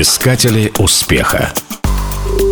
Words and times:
Искатели 0.00 0.72
успеха. 0.78 1.52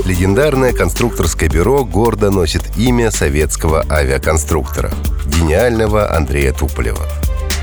Легендарное 0.04 0.73
конструкторское 0.73 1.49
бюро 1.49 1.85
гордо 1.85 2.33
носит 2.33 2.77
имя 2.77 3.12
советского 3.12 3.87
авиаконструктора– 3.88 4.91
гениального 5.27 6.12
Андрея 6.12 6.53
Туполева. 6.53 7.06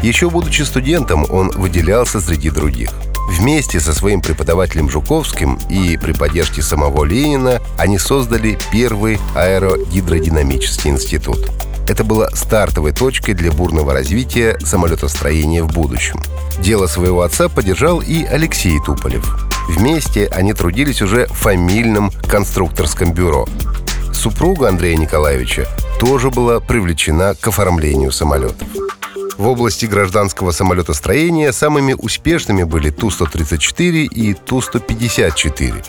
Еще 0.02 0.30
будучи 0.30 0.62
студентом, 0.62 1.26
он 1.30 1.50
выделялся 1.50 2.22
среди 2.22 2.50
других. 2.50 2.92
Вместе 3.28 3.82
со 3.82 3.94
своим 3.94 4.22
преподавателем 4.22 4.90
Жуковским 4.90 5.60
и 5.70 5.98
при 5.98 6.14
поддержке 6.14 6.62
самого 6.62 7.04
Ленина 7.04 7.60
они 7.78 8.00
создали 8.00 8.58
первый 8.72 9.20
аэрогидродинамический 9.36 10.92
институт. 10.92 11.52
Это 11.90 12.06
было 12.06 12.30
стартовой 12.34 12.94
точкой 12.94 13.34
для 13.34 13.52
бурного 13.52 13.92
развития 13.92 14.58
самолетостроения 14.64 15.62
в 15.62 15.74
будущем. 15.74 16.22
Дело 16.60 16.88
своего 16.88 17.24
отца 17.24 17.50
поддержал 17.50 18.00
и 18.00 18.24
Алексей 18.24 18.80
Туполев. 18.86 19.53
Вместе 19.68 20.28
они 20.28 20.54
трудились 20.54 21.02
уже 21.02 21.28
в 21.28 21.34
фамильном 21.34 22.12
конструкторском 22.30 23.14
бюро. 23.14 23.48
Супруга 24.14 24.70
Андрея 24.70 24.98
Николаевича 24.98 25.68
тоже 26.00 26.30
была 26.30 26.60
привлечена 26.60 27.36
к 27.36 27.48
оформлению 27.48 28.12
самолетов. 28.12 28.68
В 29.38 29.48
области 29.48 29.86
гражданского 29.86 30.52
самолетостроения 30.52 31.52
самыми 31.52 31.94
успешными 31.94 32.64
были 32.64 32.92
Ту-134 32.92 34.06
и 34.06 34.34
Ту-154. 34.34 35.86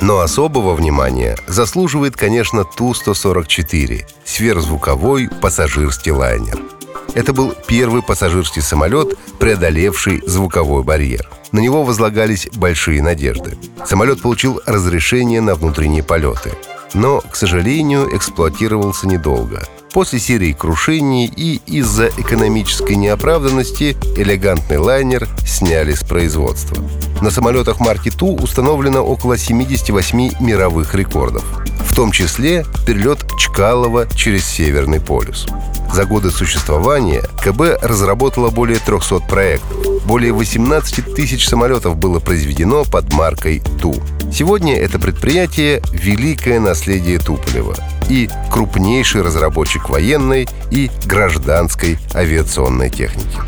Но 0.00 0.20
особого 0.20 0.74
внимания 0.74 1.36
заслуживает, 1.46 2.16
конечно, 2.16 2.64
Ту-144– 2.64 4.06
сверхзвуковой 4.24 5.28
пассажирский 5.40 6.12
лайнер. 6.12 6.73
Это 7.14 7.32
был 7.32 7.54
первый 7.66 8.02
пассажирский 8.02 8.60
самолет, 8.60 9.16
преодолевший 9.38 10.22
звуковой 10.26 10.82
барьер. 10.82 11.30
На 11.52 11.60
него 11.60 11.84
возлагались 11.84 12.48
большие 12.54 13.02
надежды. 13.02 13.56
Самолет 13.86 14.20
получил 14.20 14.60
разрешение 14.66 15.40
на 15.40 15.54
внутренние 15.54 16.02
полеты. 16.02 16.52
Но, 16.92 17.20
к 17.20 17.36
сожалению, 17.36 18.14
эксплуатировался 18.16 19.06
недолго. 19.06 19.66
После 19.92 20.18
серии 20.18 20.52
крушений 20.52 21.26
и 21.26 21.60
из-за 21.66 22.08
экономической 22.08 22.96
неоправданности 22.96 23.96
элегантный 24.16 24.78
лайнер 24.78 25.28
сняли 25.46 25.92
с 25.92 26.02
производства. 26.02 26.76
На 27.20 27.30
самолетах 27.30 27.78
марки 27.78 28.10
Ту 28.10 28.34
установлено 28.34 29.02
около 29.02 29.38
78 29.38 30.32
мировых 30.40 30.96
рекордов, 30.96 31.44
в 31.88 31.94
том 31.94 32.10
числе 32.10 32.66
перелет 32.84 33.24
Чкалова 33.38 34.08
через 34.08 34.44
Северный 34.44 35.00
полюс. 35.00 35.46
За 35.94 36.06
годы 36.06 36.32
существования 36.32 37.22
КБ 37.40 37.80
разработала 37.80 38.50
более 38.50 38.80
300 38.80 39.20
проектов. 39.20 40.02
Более 40.04 40.32
18 40.32 41.14
тысяч 41.14 41.46
самолетов 41.46 41.96
было 41.96 42.18
произведено 42.18 42.84
под 42.84 43.12
маркой 43.12 43.62
Ту. 43.80 43.94
Сегодня 44.32 44.74
это 44.74 44.98
предприятие– 44.98 45.80
великое 45.92 46.58
наследие 46.58 47.20
Туполева 47.20 47.76
и 48.08 48.28
крупнейший 48.50 49.22
разработчик 49.22 49.88
военной 49.88 50.48
и 50.72 50.90
гражданской 51.06 51.96
авиационной 52.12 52.90
техники. 52.90 53.38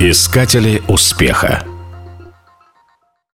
Искатели 0.00 0.82
успеха. 0.88 1.64